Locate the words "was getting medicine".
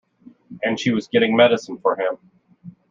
0.89-1.77